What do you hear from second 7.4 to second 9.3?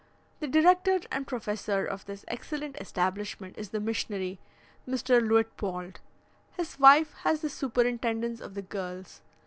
the superintendence of the girls.